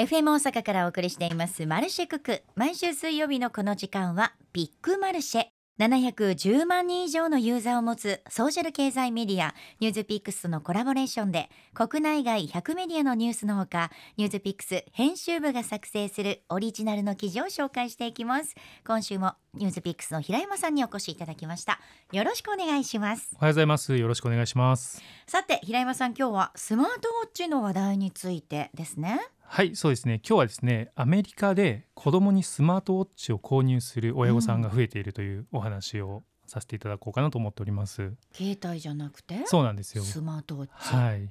[0.00, 2.42] FM 大阪からお送りしていますマルシェクク。
[2.56, 5.44] 毎週水曜日のこの時間はビッグマルシェ。
[5.78, 18.54] 710万人以上のユーザーを持つソーシャル経済メディアニュースピックスとのコラボレーションで国内外100メディアのニュースのほかニュースピックス編集部が作成するオリジナルの記事を紹介していきます。
[18.86, 21.78] 今週もニュースピックスの平山さんにお越しいただきました。
[22.12, 23.32] よろしくお願いします。
[23.34, 23.94] おはようございます。
[23.94, 25.02] よろしくお願いします。
[25.26, 29.20] さて平山さん今日はスマートウォッチの話題についてですね
[29.52, 30.20] はいそうですね。
[30.24, 39.42] 今日はですねアメリカで子供にスマートウォッチを購入する親御さんが増えているというお話をさせていただこうかなと思っております、携帯じゃなくて？
[39.46, 40.04] そうなんですよ。
[40.04, 41.28] スマートウォッチ、はい。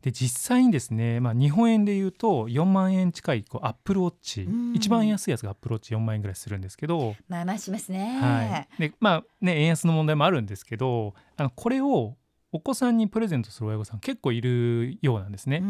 [0.00, 4.74] で実際にですね、まあ、日本円で言うと4万円近いこうアップルウォッチ、うん。
[4.74, 12.16] 一番安いやつがアップルウォッチ4万円ぐらいするんですけど、まあまあしますね、はい、でまあね円安の問題もあるんですけどあのこれを
[12.50, 15.62] お子さんにプレゼントする親御さん結構いるようなんですね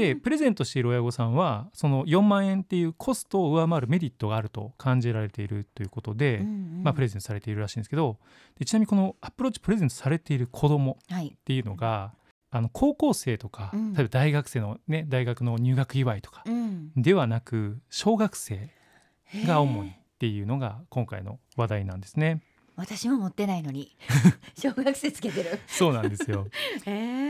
[0.00, 6.48] でプレゼントしている親御さんはその4万円っていうコストを上回るメリットがあると感じられているということで、うんう
[6.80, 6.82] ん。
[6.82, 8.18] まあ、プレゼントされているらしいんですけど
[8.58, 11.28] でちなみにこのアップローチプレゼントされている子供はい。
[11.28, 12.14] っていうのが
[12.52, 13.92] あの高校生とか、うん。
[13.92, 16.92] 例えば大学生のね大学の入学祝いとかうん。
[16.96, 18.70] ではなく小学生
[19.46, 22.42] が主にへっえていうのが今回の話題なんですね。
[22.76, 23.94] 私も持ってないのに。
[24.56, 25.60] 小学生つけてる。
[25.66, 26.46] そうなんですよ。
[26.86, 27.29] へえ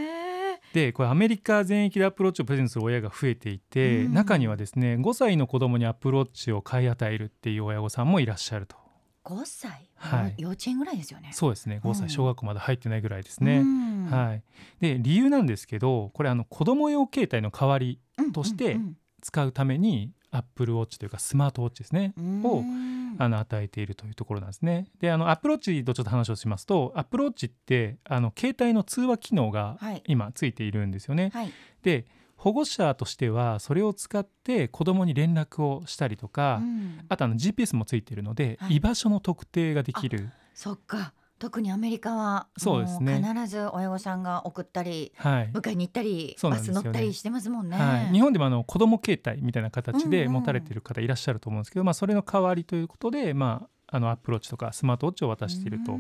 [0.73, 4.15] でこれアメリカ全域でアップローチをプレゼントする親が増えていて、うん。
[4.15, 8.77] 中にはですね5歳の子供にアップローチを買い与えるっていう親御さんもいらっしゃると。
[9.25, 10.35] 5歳、はい。
[10.39, 11.31] 幼稚園ぐらいですよね。
[11.33, 11.81] そうですね。
[11.85, 11.95] 5うん。
[11.95, 14.07] 歳小学校まだ入ってないぐらいですうね、ん。
[14.07, 14.43] はい。
[14.81, 22.15] で理由なんですけどこれあの子供用携帯の代わりうんとしてうん使うためにアップルウォッチというかスマートウォッチですね。
[22.17, 22.43] うん。
[22.47, 24.87] をうんあの与えているというところなんですね。
[25.01, 31.31] であのアップローチとちょっと話をしますとアップローチってあの携帯の通話機能がはい今ついているんですよね。
[31.33, 31.53] はい
[31.83, 40.31] で保護者としてはそれを使って子供に連絡をしたりとか、うんあとあの GPS もついているので、はい居場所の特定ができる。
[40.55, 43.25] そっか特にアメリカはそうですね。
[43.27, 45.51] 必ず親御さんが送ったりはい。
[45.55, 50.11] 迎えに行ったり、バス乗ったりしてますもんね、はい、日本でもあの子ども携帯みたいな形うんうん。
[50.11, 55.93] で持たれている方いらっしゃると思うんですけど、まあ、それの代わりということで、まあ、あのアップローチとかスマートウォッチを渡していると。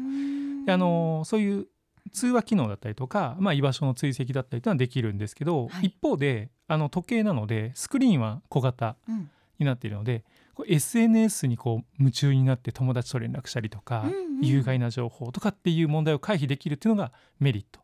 [0.68, 1.66] あのそういう
[2.12, 5.86] 通話機能だったりとか、まあ、居場所の追跡だったりというのはできるんですけど、はい。
[5.86, 9.30] 一方であの時計なのでスクリーンは小型うん。
[9.60, 14.46] になっているのでこう SNS にこう夢中になって友達と連絡したりとか、うんうん。
[14.46, 17.80] 有害な情報とかっていう問題を回避できるっていうのがメリット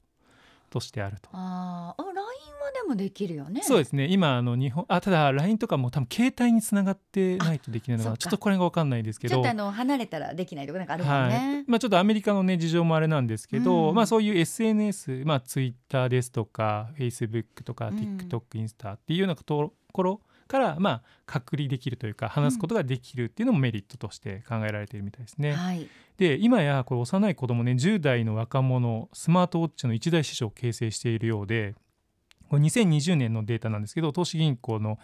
[0.71, 1.29] としてあると。
[1.33, 2.03] あー。
[2.03, 3.63] あ LINE はでもできるよね。
[3.63, 4.07] そうですね。
[4.11, 8.13] 今あの日本あただ LINE とかも多分携帯につながってないとできないのそっか。
[8.13, 9.35] がちょっとこれが分かんないですけど。
[9.35, 11.31] ちょっとあの離れたらできないとかなんかあるもんはい。
[11.31, 13.95] ね、まあ、ちょっとアメリカの、ね、事情もあれなんですけど、うん。
[13.95, 17.97] まあ、そういう SNS、まあ、Twitter ですとか Facebook とかうん。
[17.97, 25.53] TikTok、インスタっていうようなところから、まあ、隔離できるというか話すことができるっていうのもメリットとして考えられているみたいですね。
[25.53, 25.89] はい。
[26.17, 31.75] で今やこれ幼い子供ね10代の若者スマートウォッチの一大市場を形成しているようで
[32.49, 34.99] これ2020年のデータなんですけど投資銀行の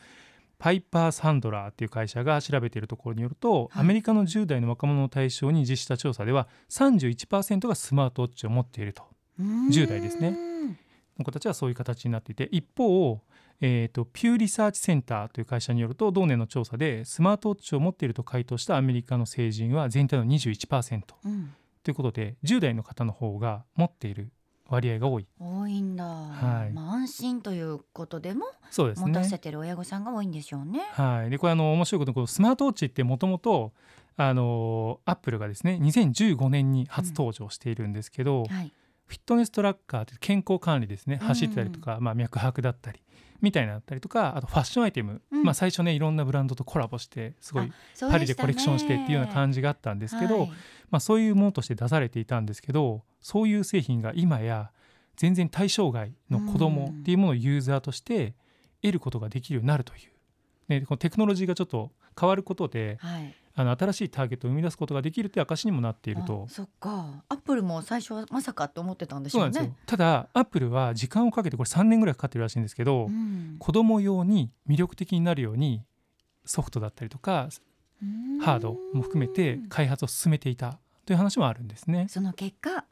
[0.58, 3.82] パイパー・サンドラーっていう会社が調べているところによると、はい。
[3.82, 9.02] アメリカの10代の若者を対象に実施した調査では31%がスマートウォッチを持っていると。
[9.40, 10.30] 10代ですね。
[10.30, 10.78] ね
[11.18, 13.20] の子たちはそういう形になっていて一方、
[13.64, 21.02] えー、とピューリサーチセンターという会社によると同年の調査でスマートウォッチを持っていると回答したアメリカの成人は全体の21%。
[21.24, 21.54] うん。
[21.84, 24.32] ということで10代の方の方が持っている
[24.68, 25.26] 割合が多い。
[25.38, 26.72] 多いんだ、はい。
[26.72, 29.08] まあ、安心ということでもそうですね。
[29.08, 29.38] 持たせ。
[29.38, 30.80] てる親御さんが多いんでしょうね。
[30.92, 33.72] はい、でこれあの面白いことにこのスマートウォッチってもともと
[34.16, 38.72] あのアップルがですね2015年に初登場しているんですけど、はい、
[39.12, 41.18] フィットネストラッカーって健康管理ですね。
[41.20, 43.02] うん走ってたりとか、まあ、脈拍だったり
[43.42, 45.42] みたいなったりとかあとファッションアイテム、うん。
[45.42, 47.70] まあ、最初ねいろんなブランドとコラボしてすごい
[48.00, 50.48] パリでコレクションしてっていうようなじ感じがあったんですけど、はい。
[50.90, 54.70] まあ、そういうものとして出されていたんですけどそういう製品が今や
[55.16, 58.34] 全然対象外の子供っていうものをユーザーとして
[58.80, 60.10] 得ることができるようになるという、
[60.68, 66.50] ね、このテクノロジーがちょっと変わることではい、あの新しいターゲットを生み出すことができるという証にもなっているとあ。
[66.50, 69.74] そっかアップルも最初はまさかと思ってたんでしょうんね。
[69.86, 75.84] ただアップルは時間をかけてこれ3年ぐらいかかってるらしいんですけど、うん子供用に魅力的になるように
[76.44, 77.48] ソフトだったりとか
[78.40, 82.06] ハードも含めて開発を進めていたという話もあるんですね。
[82.08, 82.84] その結果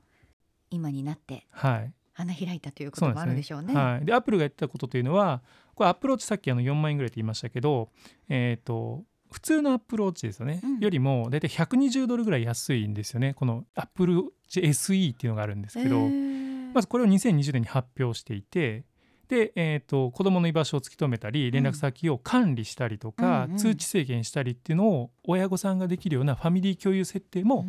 [0.70, 3.74] 今になってはい、花開いたということもあるでしょうね。
[3.74, 5.42] はい、でアップルがやってたことというのは
[5.74, 7.90] これアップローチさっきあの4万円ぐらいって言いましたけど、
[8.28, 10.78] えー、と普通のアップローチですよね、うん。
[10.78, 13.34] よりも大体120ドルぐらい安いんですよね。
[13.34, 16.72] このアップルウォッチ SE っていうのがあるんですけど、へー。
[16.74, 18.84] まずこれを2020年に発表していて。
[19.28, 23.58] で、えー、と子どもの居場所を突き止めたり連絡先を管理したりとか、うんうん。
[23.58, 27.64] 通知制限したりっていうのを親御さんができるようなファミリー共有設定も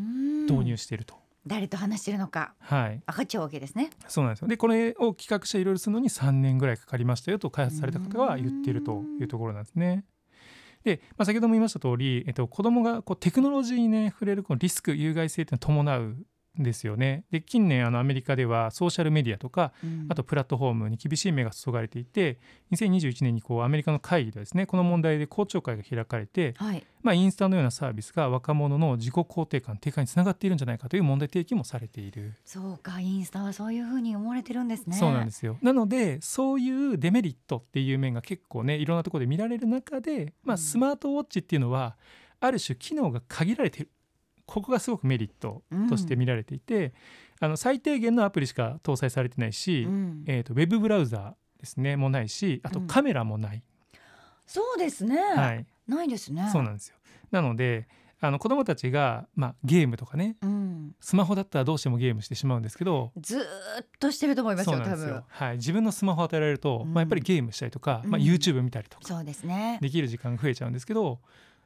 [0.50, 1.22] 導入していると。
[1.46, 2.54] 誰と話してるのか。
[2.60, 3.90] はい、分かっちゃうわけですね。
[4.08, 4.48] そうなんですよ。
[4.48, 10.04] でこれを企画していろいろするのに3年ぐらいかかりましたよと開発された方が言っているというところなんですね。
[10.84, 16.18] で、まあ、先ほども言いました通り、えっと、子どもがこうテクノロジーにね触れるこのリスク有害性っていうのを伴う
[16.58, 17.24] ですよね。
[17.32, 22.40] で近年あのアメリカではソーシャルメディアとかうんあとプラットフォームに厳しい目が注がれていて
[22.72, 32.34] 2021年にこうアメリカの会議ではですねこの問題で公聴会が開かれて、はい、まあ、インスタのようなサービスが若者の自己肯定感低下につながっているんじゃないかという問題提起もされている。
[32.46, 34.98] そうかインスタはそういうふうに思われてるんですね。
[34.98, 41.96] そうなんですよなのでそういうデメリットっていう面が結構ねいろんなところで見られる中で、まあ、うんスマートウォッチっていうのは
[42.40, 43.90] ある種機能が限られている
[44.52, 46.94] ここがすごくメリットとして見られていて、
[47.40, 50.24] あの最低限のアプリしか搭載されてないし、うん。
[50.28, 52.88] えー、とウェブブラウザーですねもないしあとうん。
[52.88, 53.64] カメラもない、
[54.46, 56.50] そうですね、はい、ないですね。
[56.52, 56.98] そうなんですよ。
[57.32, 57.88] なので
[58.20, 63.46] あの子どもたちが、まあ、ゲームとかねうん、スマホだったらどうしてもゲームしてしまうんですけどずーっ
[64.00, 69.80] としてると思いますよ多分なんですよ、はい、自分のスマホを与えられると、うんまあ、やっぱりゲームしたりとか、まあ、うん YouTube 見たりとかそうですね。
[69.82, 71.20] できる時間が増えちゃうんですけど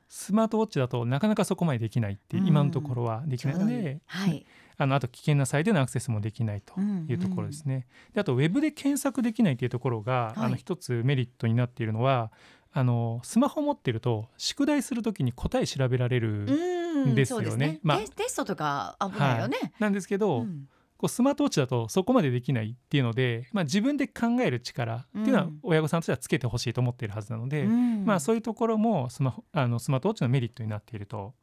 [0.07, 4.45] スマートウォッチだとなかなかそこまでできないっていう、うん今のところはできないので、はい。
[4.77, 7.87] あのあと危険なサイトへのアクセスもできないというところですね。
[8.13, 12.31] であとウェブで検索できないというところが、はいあの一つメリットになっているのは
[12.73, 17.79] あのスマホ持ってると宿題するときに答え調べられる、うん、ですよねね。
[17.83, 19.57] まあテストとか危ないよね。
[19.79, 25.59] なんですけど、うんこうスマートウォッチだとそこまでできないっていうので、まあ、自分で考える力っていうのはうん。
[25.63, 28.05] 親御さんとしてはつけてほしいと思っているはずなので、うん。
[28.05, 31.33] まあ、そういうところもスマホあのスマートウォッチのメリットになっていると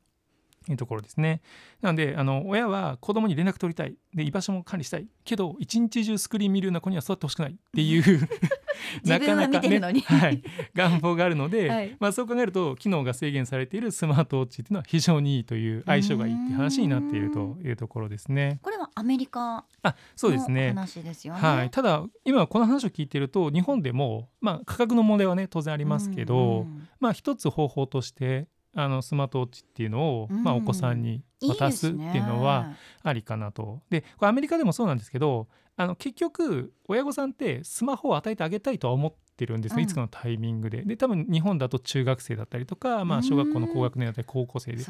[0.68, 1.42] いうところですね。
[1.80, 3.96] なのであの親は子供に連絡取りたい。
[4.14, 5.06] で居場所も管理したい。
[5.24, 8.28] けど一日中スクリーン見るような子には育ってほしくないっていう
[9.04, 10.00] 自分は見てるのに。
[10.06, 10.42] はい、
[10.74, 11.96] 願望があるので、はい。
[11.98, 18.58] まあ、そう考えると機能が制限されているスマートウォッチっていうのは非常にいいという相性がいいっていう話になっているというところですね。
[18.62, 21.40] こアメリカあそうですのね話ですよね。
[21.40, 30.42] はい、ただ今この話を聞いてると日本でも、まあ、価格の問題はね当然ありますけど、うんまあ、一つ方法としてあのスマートウォッチっていうのを、うん。
[30.42, 32.72] まあ、お子さんに渡すっていうのは
[33.02, 33.80] ありかなと。
[33.90, 39.84] でこれアメリカでもそうなんですけどあの結局親御さんってスマホを与えてあげたいとは思ってるんですね、うん。
[39.84, 40.82] いつかのタイミングで。
[40.82, 44.84] で多分日本だと中学生だったりとか、まあ、小学校の高学年だったり高校生で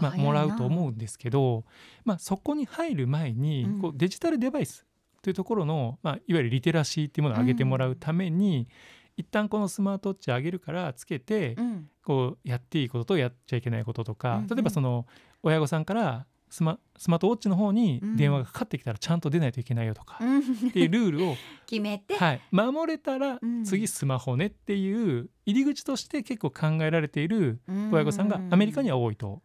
[0.00, 0.88] まあ、もらうと思う。
[0.88, 1.64] うんですけど、
[2.04, 3.80] まあ、そこに入る前に、うん。
[3.80, 4.86] こうデジタルデバイス
[5.22, 8.68] というところの、まあ、いわゆるリテラシーっていうものを上げてもらうために、
[9.16, 11.88] 一旦このスマートウォッチ上げるからつけて、うん。
[12.04, 15.06] こうやっていいこととやっちゃいけないこととか、例えばその
[15.42, 20.38] 親御さんからスマスマートウォッチの方に電話がかかってきたらちゃんと出ないといけないよとか、うん。
[20.40, 23.64] っていうルールを、 決めて、はい、守れたらうん。
[23.64, 27.90] 次スマホねっていう入り口として結構考えられているうん。
[27.92, 29.42] 親御さんがアメリカには多いと。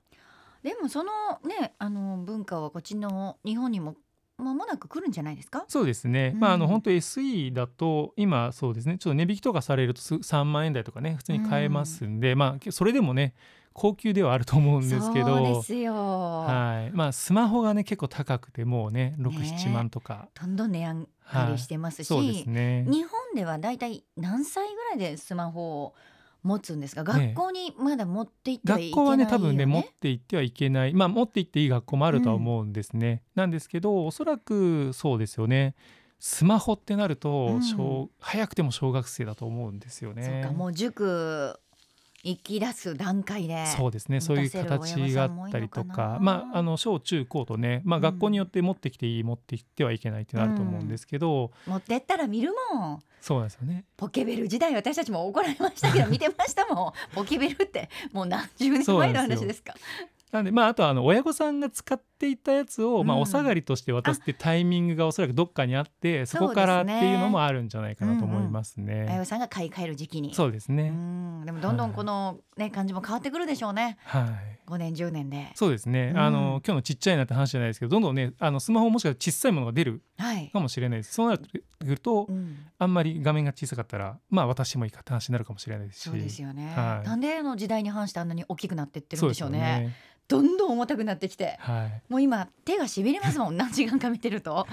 [0.63, 1.11] でもその
[1.43, 3.95] ねあの文化はこっちの日本にも
[4.37, 5.65] 間もなく来るんじゃないですか？
[5.67, 6.39] そうですね、うん。
[6.39, 8.97] まああの本当 SE だと今そうですね。
[8.97, 13.33] ちょっと値引きとかされるとす3万円台とかね普通に買えますんで、まあそれでもね
[13.73, 15.37] 高級ではあると思うんですけど。
[15.37, 16.95] そうですよ、はい。
[16.95, 22.85] まあスマホがね結構高くてもうねね67万とか、どんどん値上がりしてますし、そうですね。
[22.87, 25.95] 日本ではだいたい何歳ぐらいでスマホを
[26.43, 27.03] 持つんですか？
[27.03, 30.93] 学校にまだ持って行ってはいけないよ、学校はね、ね多分ね持って行ってはいけない。
[30.93, 35.75] まあ持って行っていい学校もあるとは思うんですね、なんですけどおそらくそうですよね。
[36.19, 37.63] スマホってなると、うん。
[37.63, 40.23] 小早くても小学生だと思うんですよね。
[40.43, 41.59] そうかもう塾
[42.23, 44.21] 行き出す段階でそうですね。
[44.21, 48.03] そういう形御があったりとかまああの小中高とね、まあ、うん。
[48.03, 53.03] 学校によって持ってきていい、持ってきてはいけないっていうのあると思うんですけど、持ってったら見るもん。
[53.21, 53.85] そうなんですよね。
[53.97, 56.93] ポケベル時代私たちも怒られましたけど 見てましたもん。
[57.13, 59.75] ポケベルってもう何十年前の話ですか
[60.31, 63.21] なんでまああとはあの親御さんが使っていたやつを、まあ、うん。
[63.23, 69.07] お下がりとして渡すってタイミングがおそらくどっかにあってそこからっていうのもあるんじゃないかなと思いますね。
[69.09, 70.31] あやさんが買い替える時期に。
[70.31, 70.89] うそうですね。
[70.89, 71.45] ん。
[71.45, 73.97] でもどんどんこのね感じも変わってくるでしょうね。
[74.05, 74.61] はい。
[74.71, 75.51] 5年10年で。
[75.55, 76.19] そうですね、うん。
[76.19, 80.01] あの今日のちっちゃいなって話じゃないですけどどんどんねあのスマホもしかしたら小さいものが出る。
[80.17, 80.49] はい。
[80.49, 81.13] かもしれないです。
[81.13, 81.37] そうな
[81.83, 82.57] ると、うん。
[82.77, 86.03] あんまり画面が小さかったらまあ私もいいかって話になるかもしれないですし。
[86.03, 87.07] そうですよね、はい。
[87.07, 89.93] なんであの時代に反してあんなに大きくなってってるんでしょうね
[90.31, 92.01] どんどん重たくなってきてはい。
[92.07, 94.65] もう今手がしびれますもん 何時間か見てると。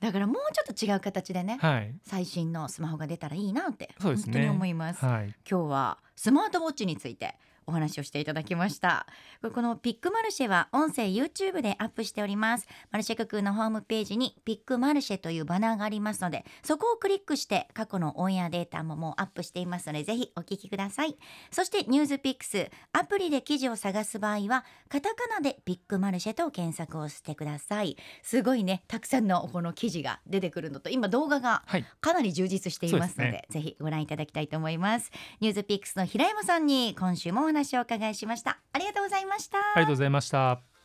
[0.00, 1.94] だからもうちょっと違う形でねはい。
[2.02, 5.34] 最新のスマホが出たらいいなって本当に思います、はい。
[5.48, 7.36] 今日はスマートウォッチについて
[7.66, 9.06] お話をしていただきました。
[9.54, 12.66] このピックマルシェは音声 YouTube でアップしております。
[12.90, 21.16] マルシェククのホームページにピックマルシェというバナーがありますのでそこをクリックして過去のオンエアデータももうアップしていますのでぜひお聞きください。
[21.50, 27.96] そしてニュースピックスアプリで記事を探す場合はカタカナでピックマルシェと検索をしてください。
[28.22, 31.84] すごいねたくさんのこの記事が出てくるのと今動画がはい。
[32.00, 35.10] かなり充実していますのでそうですぜひご覧いただきたいと思います。
[35.40, 38.58] ニュースピックスの平山さんに今週もお話をお伺いしました。
[38.72, 39.58] ありがとうございました。
[39.58, 40.66] ありがとうございました。